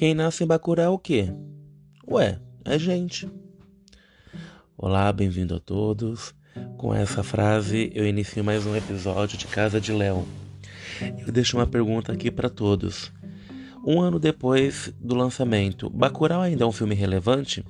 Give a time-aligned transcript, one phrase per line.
[0.00, 1.30] Quem nasce em Bacurau é o quê?
[2.08, 3.30] Ué, é gente.
[4.74, 6.34] Olá, bem-vindo a todos.
[6.78, 10.26] Com essa frase, eu inicio mais um episódio de Casa de Léo.
[11.18, 13.12] Eu deixo uma pergunta aqui para todos.
[13.86, 17.62] Um ano depois do lançamento, Bacurau ainda é um filme relevante?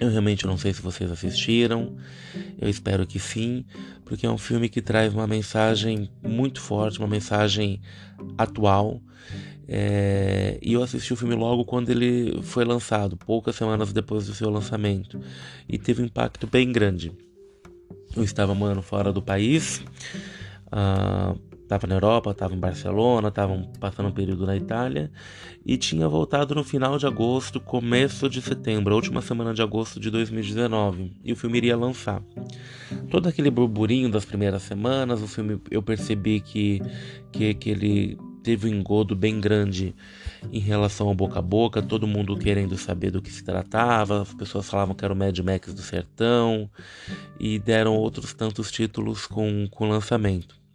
[0.00, 1.96] Eu realmente não sei se vocês assistiram,
[2.58, 3.66] eu espero que sim,
[4.06, 7.82] porque é um filme que traz uma mensagem muito forte, uma mensagem
[8.38, 9.02] atual.
[9.68, 10.58] É...
[10.62, 14.50] E eu assisti o filme logo quando ele foi lançado, poucas semanas depois do seu
[14.50, 15.20] lançamento,
[15.68, 17.12] e teve um impacto bem grande.
[18.16, 19.84] Eu estava morando fora do país,
[20.68, 21.38] uh,
[21.68, 25.10] Tava na Europa, tava em Barcelona, tava passando um período na Itália
[25.64, 30.08] e tinha voltado no final de agosto, começo de setembro, última semana de agosto de
[30.08, 32.22] 2019, e o filme iria lançar.
[33.10, 36.80] Todo aquele burburinho das primeiras semanas, o filme eu percebi que
[37.32, 38.16] que, que ele
[38.46, 39.92] teve um engodo bem grande
[40.52, 44.32] em relação ao boca a boca, todo mundo querendo saber do que se tratava, as
[44.32, 46.70] pessoas falavam que era o Mad Max do Sertão
[47.40, 50.65] e deram outros tantos títulos com o lançamento.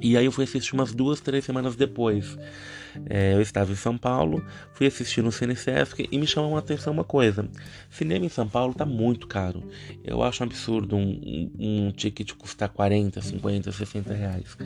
[0.00, 2.36] E aí eu fui assistir umas duas, três semanas depois.
[3.08, 6.58] É, eu estava em São Paulo, fui assistir no Cine Sesc e me chamou a
[6.58, 7.48] atenção uma coisa.
[7.90, 9.62] Cinema em São Paulo tá muito caro.
[10.04, 14.56] Eu acho um absurdo um, um, um ticket custar 40, 50, 60 reais.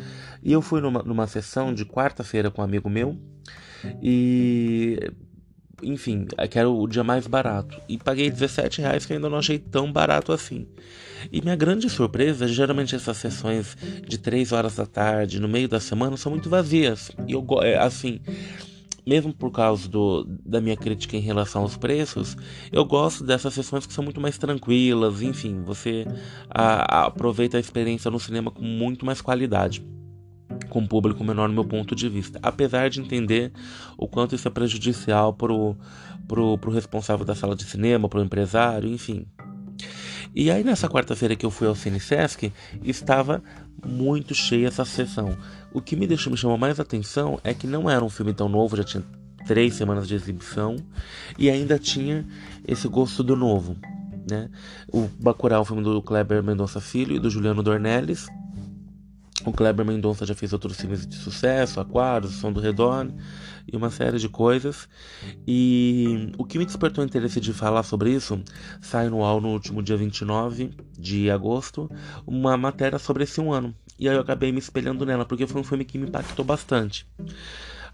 [0.42, 3.16] E eu fui numa, numa sessão de quarta-feira com um amigo meu
[4.02, 5.12] e
[5.82, 7.80] enfim, que era o dia mais barato.
[7.88, 10.66] E paguei 17 reais que ainda não achei tão barato assim.
[11.32, 15.80] E minha grande surpresa, geralmente essas sessões de 3 horas da tarde, no meio da
[15.80, 17.10] semana, são muito vazias.
[17.26, 18.20] E eu, é, assim,
[19.06, 22.36] mesmo por causa do, da minha crítica em relação aos preços,
[22.72, 26.06] eu gosto dessas sessões que são muito mais tranquilas, enfim, você
[26.50, 29.84] a, a, aproveita a experiência no cinema com muito mais qualidade
[30.68, 32.38] com o público menor no meu ponto de vista.
[32.42, 33.52] Apesar de entender
[33.96, 35.76] o quanto isso é prejudicial pro,
[36.26, 39.26] pro, pro responsável da sala de cinema, pro empresário, enfim.
[40.34, 42.52] E aí nessa quarta-feira que eu fui ao Cine Sesc,
[42.82, 43.42] estava
[43.84, 45.36] muito cheia essa sessão.
[45.72, 48.48] O que me deixou me chamou mais atenção é que não era um filme tão
[48.48, 49.04] novo, já tinha
[49.46, 50.76] três semanas de exibição
[51.38, 52.26] e ainda tinha
[52.66, 53.76] esse gosto do novo.
[54.28, 54.50] Né?
[54.92, 58.26] O Bacurau, o filme do Kleber Mendonça Filho e do Juliano Dornelles,
[59.44, 63.14] o Kleber Mendonça já fez outros filmes de sucesso, Aquários, Som do Redondo
[63.70, 64.88] e uma série de coisas.
[65.46, 68.40] E o que me despertou o interesse de falar sobre isso,
[68.80, 71.90] sai no UOL no último dia 29 de agosto,
[72.26, 73.74] uma matéria sobre esse um ano.
[73.98, 77.06] E aí eu acabei me espelhando nela, porque foi um filme que me impactou bastante.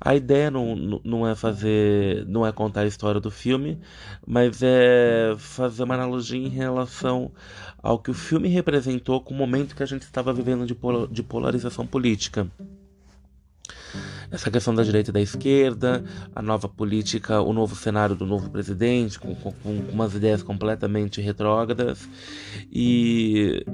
[0.04, 3.78] A ideia não, não é fazer, não é contar a história do filme,
[4.26, 7.30] mas é fazer uma analogia em relação
[7.80, 10.76] ao que o filme representou com o momento que a gente estava vivendo de,
[11.10, 12.50] de polarização política
[14.30, 16.02] essa questão da direita e da esquerda,
[16.34, 21.20] a nova política, o novo cenário do novo presidente, com, com, com umas ideias completamente
[21.20, 22.08] retrógradas.
[22.72, 23.64] E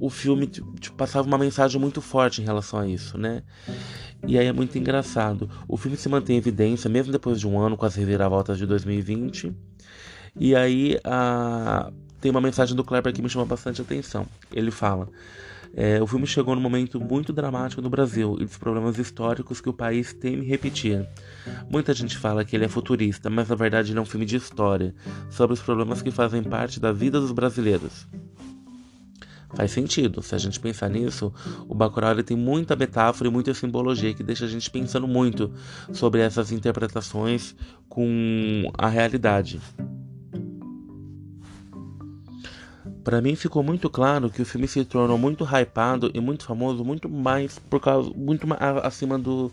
[0.00, 3.42] o filme tipo, passava uma mensagem muito forte em relação a isso, né?
[4.26, 5.48] E aí é muito engraçado.
[5.66, 8.66] O filme se mantém em evidência, mesmo depois de um ano, com as reviravoltas de
[8.66, 9.54] 2020.
[10.38, 11.90] E aí a...
[12.20, 14.26] tem uma mensagem do Kleber que me chama bastante atenção.
[14.52, 15.08] Ele fala.
[15.74, 19.68] É, o filme chegou num momento muito dramático no Brasil e dos problemas históricos que
[19.68, 21.06] o país teme repetir.
[21.70, 24.36] Muita gente fala que ele é futurista, mas na verdade ele é um filme de
[24.36, 24.94] história,
[25.30, 28.08] sobre os problemas que fazem parte da vida dos brasileiros.
[29.54, 30.22] Faz sentido.
[30.22, 31.32] Se a gente pensar nisso,
[31.66, 35.52] o Bacurau tem muita metáfora e muita simbologia que deixa a gente pensando muito
[35.92, 37.56] sobre essas interpretações
[37.88, 39.60] com a realidade.
[43.02, 46.84] Para mim ficou muito claro que o filme se tornou muito hypado e muito famoso,
[46.84, 48.46] muito mais por causa, muito
[48.82, 49.50] acima do,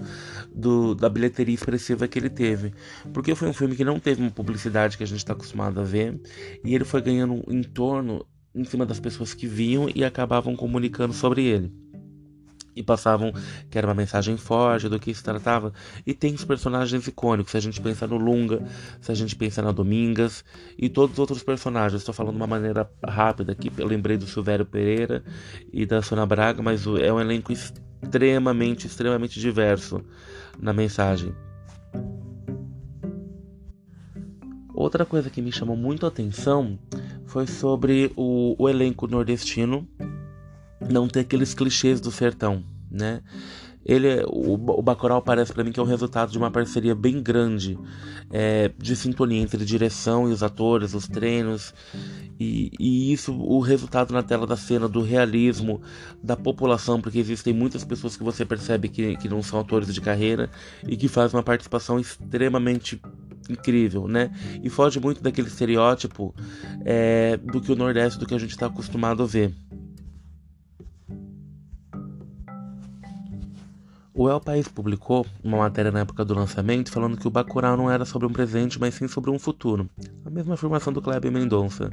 [0.53, 2.73] do, da bilheteria expressiva que ele teve,
[3.13, 5.84] porque foi um filme que não teve uma publicidade que a gente está acostumado a
[5.84, 6.19] ver
[6.66, 11.13] e ele foi ganhando em torno em cima das pessoas que viam e acabavam comunicando
[11.13, 11.72] sobre ele.
[12.75, 13.31] E passavam
[13.69, 15.72] que era uma mensagem forte do que se tratava.
[16.05, 17.52] E tem os personagens icônicos.
[17.52, 18.66] Se a gente pensa no Lunga,
[18.99, 20.43] se a gente pensa na Domingas
[20.78, 22.02] e todos os outros personagens.
[22.02, 23.72] Estou falando de uma maneira rápida aqui.
[23.78, 25.23] Eu lembrei do Silvério Pereira
[25.72, 30.03] e da Sônia Braga, mas é um elenco extremamente, extremamente diverso
[30.59, 31.34] na mensagem.
[34.73, 36.78] Outra coisa que me chamou muito a atenção
[37.25, 39.87] foi sobre o, o elenco nordestino
[40.89, 43.22] não ter aqueles clichês do sertão, né?
[43.85, 47.22] ele o, o Bacurau parece para mim que é o resultado de uma parceria bem
[47.22, 47.77] grande
[48.31, 51.73] é, de sintonia entre direção e os atores, os treinos
[52.39, 55.79] e, e, isso o resultado na tela da cena do realismo
[56.21, 60.01] da população porque existem muitas pessoas que você percebe que, que não são atores de
[60.01, 60.49] carreira
[60.87, 62.99] e que fazem uma participação extremamente
[63.49, 64.31] incrível, né?
[64.63, 66.33] E foge muito daquele estereótipo
[66.83, 69.53] é, do que o Nordeste, do que a gente está acostumado a ver.
[74.17, 77.91] O El País publicou uma matéria na época do lançamento falando que o Bacurau não
[77.91, 79.90] era sobre um presente, mas sim sobre um futuro.
[80.23, 81.90] A mesma afirmação do Kleber Mendonça.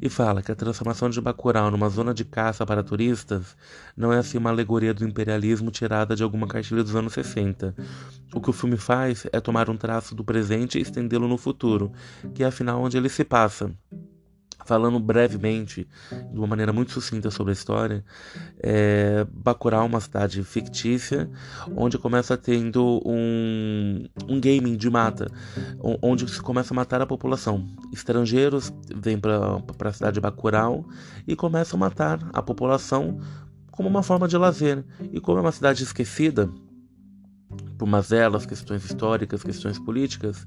[0.00, 3.54] E fala que a transformação de Bacurau numa zona de caça para turistas
[3.94, 7.74] não é assim uma alegoria do imperialismo tirada de alguma cartilha dos anos 60.
[8.32, 11.92] O que o filme faz é tomar um traço do presente e estendê-lo no futuro,
[12.34, 13.70] que é afinal onde ele se passa
[14.68, 15.88] falando brevemente,
[16.30, 18.04] de uma maneira muito sucinta sobre a história,
[18.62, 21.28] é, é uma cidade fictícia,
[21.74, 25.32] onde começa tendo um, um gaming de mata,
[26.02, 27.66] onde se começa a matar a população.
[27.94, 30.84] Estrangeiros vêm para a cidade de Bacurau
[31.26, 33.18] e começam a matar a população
[33.70, 34.84] como uma forma de lazer.
[35.10, 36.50] E como é uma cidade esquecida,
[37.78, 40.46] por mazelas, questões históricas, questões políticas,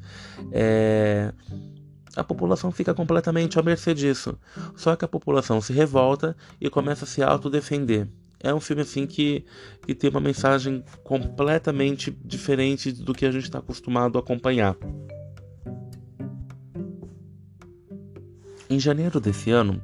[0.51, 1.33] é,
[2.15, 4.37] a população fica completamente à mercê disso.
[4.75, 8.07] Só que a população se revolta e começa a se autodefender.
[8.39, 9.45] É um filme assim que,
[9.85, 14.75] que tem uma mensagem completamente diferente do que a gente está acostumado a acompanhar.
[18.69, 19.81] Em janeiro desse ano,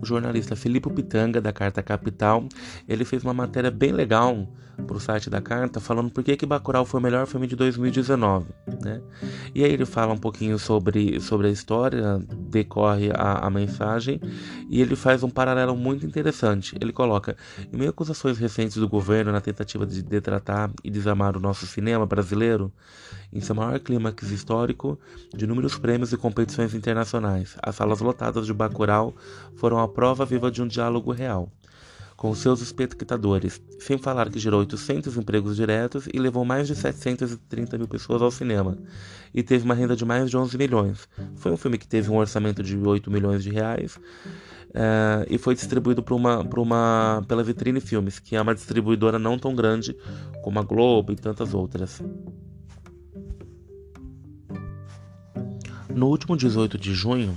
[0.00, 2.46] o jornalista Filipe Pitanga, da Carta Capital,
[2.88, 4.46] ele fez uma matéria bem legal
[4.80, 7.54] para o site da Carta, falando por que, que Bacurau foi o melhor filme de
[7.54, 8.46] 2019.
[8.82, 9.00] Né?
[9.54, 12.18] E aí ele fala um pouquinho sobre, sobre a história,
[12.48, 14.20] decorre a, a mensagem,
[14.68, 16.76] e ele faz um paralelo muito interessante.
[16.80, 17.36] Ele coloca,
[17.72, 21.66] em meio a acusações recentes do governo na tentativa de detratar e desarmar o nosso
[21.66, 22.72] cinema brasileiro,
[23.32, 24.98] em seu maior clímax histórico
[25.34, 29.14] de inúmeros prêmios e competições internacionais, as salas lotadas de Bacurau
[29.56, 31.50] foram a prova viva de um diálogo real
[32.20, 37.78] com seus espectadores, sem falar que gerou 800 empregos diretos e levou mais de 730
[37.78, 38.76] mil pessoas ao cinema,
[39.32, 41.08] e teve uma renda de mais de 11 milhões.
[41.36, 45.54] Foi um filme que teve um orçamento de 8 milhões de reais uh, e foi
[45.54, 49.96] distribuído por uma, por uma, pela Vitrine Filmes, que é uma distribuidora não tão grande
[50.42, 52.02] como a Globo e tantas outras.
[55.94, 57.34] No último 18 de junho,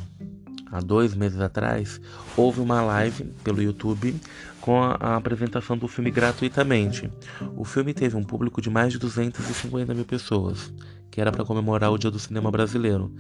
[0.74, 2.02] há dois meses atrás,
[2.36, 4.20] houve uma live pelo YouTube
[4.64, 7.12] com a, apresentação do filme gratuitamente.
[7.58, 10.72] O filme teve um público de mais de 250 mil pessoas,
[11.12, 13.14] que era para comemorar o Dia do Cinema Brasileiro.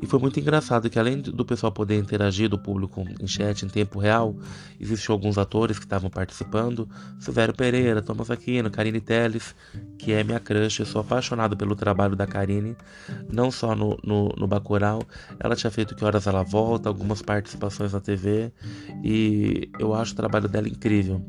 [0.00, 3.68] E foi muito engraçado que além do pessoal poder interagir do público em chat em
[3.68, 4.36] tempo real,
[4.78, 6.88] existiam alguns atores que estavam participando,
[7.18, 9.54] Silvério Pereira, Thomas Aquino, Karine Telles,
[9.98, 12.76] que é minha crush, eu sou apaixonado pelo trabalho da Karine,
[13.32, 15.02] não só no, no, no Bacurau,
[15.38, 18.52] ela tinha feito Que Horas Ela Volta, algumas participações na TV,
[19.02, 21.24] e eu acho o trabalho dela incrível.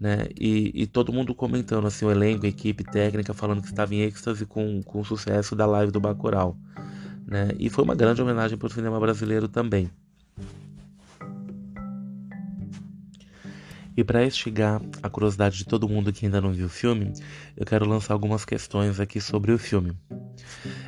[0.00, 0.28] Né?
[0.38, 4.02] E, e, todo mundo comentando assim, o elenco, a equipe técnica, falando que estava em
[4.02, 6.56] êxtase com, com o sucesso da live do Bacurau
[7.28, 7.50] né?
[7.58, 9.90] E foi uma grande homenagem para o cinema brasileiro também.
[13.94, 17.12] E para instigar a curiosidade de todo mundo que ainda não viu o filme,
[17.56, 19.92] eu quero lançar algumas questões aqui sobre o filme.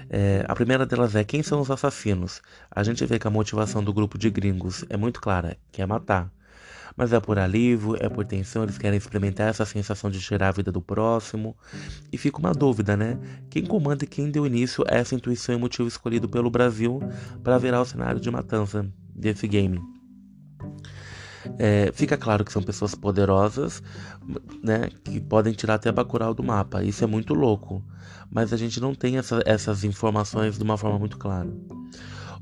[0.08, 2.41] É, a primeira delas é quem são os assassinos?
[2.70, 5.87] A gente vê que a motivação do grupo de gringos é muito clara, que é
[5.87, 6.32] matar.
[6.96, 10.52] Mas é por alívio, é por tensão, eles querem experimentar essa sensação de tirar a
[10.52, 11.56] vida do próximo.
[12.12, 13.18] E fica uma dúvida, né?
[13.49, 17.00] Quem comanda e quem deu início a essa intuição e motivo escolhido pelo Brasil
[17.42, 19.80] para virar o cenário de matança desse game?
[21.59, 23.82] É, fica claro que são pessoas poderosas,
[24.62, 26.82] né, que podem tirar até Bacurau do mapa.
[26.82, 27.82] Isso é muito louco,
[28.30, 31.50] mas a gente não tem essa, essas informações de uma forma muito clara.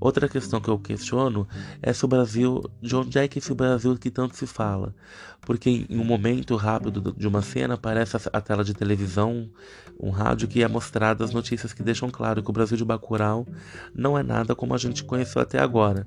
[0.00, 1.46] Outra questão que eu questiono
[1.82, 4.94] é se o Brasil, de onde é que esse Brasil que tanto se fala?
[5.40, 9.50] Porque em um momento rápido de uma cena aparece a tela de televisão,
[9.98, 13.46] um rádio que é mostrado as notícias que deixam claro que o Brasil de Bacurau
[13.92, 16.06] não é nada como a gente conheceu até agora.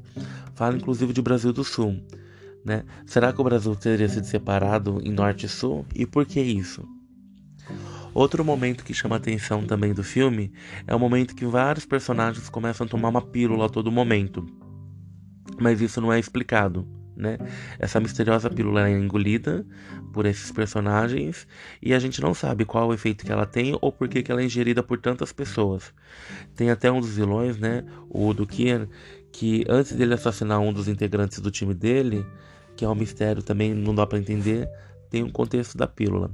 [0.56, 2.02] Fala inclusive de Brasil do Sul.
[2.64, 2.86] Né?
[3.06, 5.86] Será que o Brasil teria sido separado em norte e sul?
[5.96, 6.88] E por que isso?
[8.14, 10.52] Outro momento que chama atenção também do filme
[10.86, 14.46] é o momento que vários personagens começam a tomar uma pílula a todo momento.
[15.60, 17.38] Mas isso não é explicado, né?
[17.80, 19.66] Essa misteriosa pílula é engolida
[20.12, 21.48] por esses personagens
[21.82, 24.42] e a gente não sabe qual o efeito que ela tem ou por que ela
[24.42, 25.94] é ingerida por tantas pessoas.
[26.56, 27.86] Tem até um dos vilões, né?
[28.10, 32.26] O do que antes dele assassinar um dos integrantes do time dele,
[32.76, 34.68] que é um mistério também, não dá para entender,
[35.10, 36.32] tem um contexto da pílula.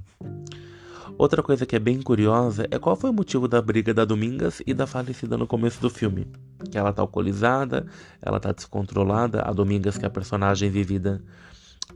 [1.18, 4.62] Outra coisa que é bem curiosa é qual foi o motivo da briga da Domingas
[4.66, 6.28] e da falecida no começo do filme.
[6.72, 7.86] Que ela tá alcoolizada,
[8.22, 11.22] ela tá descontrolada, a Domingas que é a personagem vivida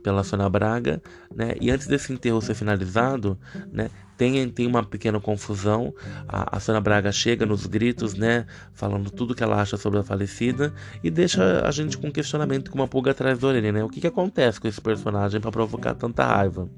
[0.02, 1.02] pela Sônia Braga,
[1.34, 1.54] né?
[1.60, 3.38] E antes desse enterro ser finalizado,
[3.72, 3.90] né?
[4.18, 5.94] Tem, tem uma pequena confusão.
[6.28, 8.46] A, a Sônia Braga chega nos gritos, né?
[8.74, 12.78] Falando tudo que ela acha sobre a falecida e deixa a gente com questionamento, com
[12.78, 13.84] uma pulga atrás da orelha, né?
[13.84, 16.70] O que, que acontece com esse personagem para provocar tanta raiva?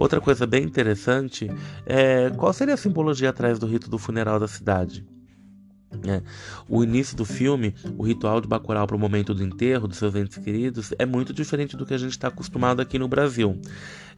[0.00, 1.50] Outra coisa bem interessante
[1.84, 5.06] é qual seria a simbologia atrás do rito do funeral da cidade?
[6.08, 6.22] É.
[6.66, 10.14] O início do filme, o ritual de Bacurau para o momento do enterro dos seus
[10.14, 13.60] entes queridos, é muito diferente do que a gente está acostumado aqui no Brasil.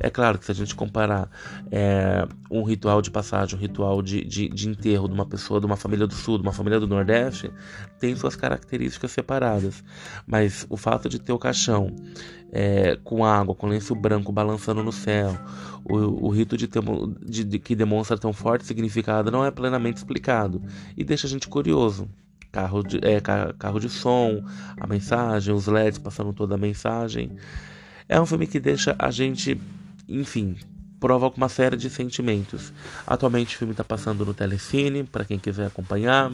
[0.03, 1.31] É claro que se a gente comparar
[1.71, 5.67] é, um ritual de passagem, um ritual de, de, de, enterro de uma pessoa de
[5.67, 7.53] uma família do Sul, de uma família do Nordeste,
[8.01, 9.85] tem suas características separadas.
[10.27, 11.95] Mas o fato de ter o caixão
[12.51, 15.39] é, com água, com lenço branco balançando no céu,
[15.85, 16.69] o, o rito de,
[17.45, 20.61] de, que demonstra tão forte significado não é plenamente explicado
[20.97, 22.09] e deixa a gente curioso.
[22.51, 24.45] Carro de, é, carro de som,
[24.77, 27.31] a mensagem, os LEDs passando toda a mensagem.
[28.07, 29.59] É um filme que deixa a gente,
[30.09, 30.57] enfim,
[31.03, 32.73] provoca uma série de sentimentos.
[33.05, 36.31] Atualmente o filme está passando no Telecine, para quem quiser acompanhar.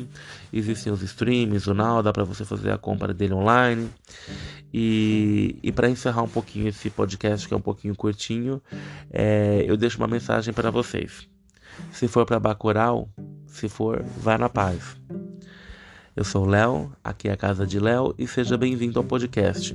[0.53, 3.89] Existem os streams, o Now, dá para você fazer a compra dele online.
[4.73, 8.61] E, e para encerrar um pouquinho esse podcast, que é um pouquinho curtinho,
[9.11, 11.27] é, eu deixo uma mensagem para vocês.
[11.91, 13.09] Se for para Bacurau,
[13.47, 14.99] se for, vá na paz.
[16.15, 19.75] Eu sou o Léo, aqui é a casa de Léo e seja bem-vindo ao podcast.